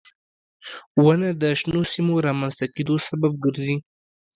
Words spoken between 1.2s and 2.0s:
د شنو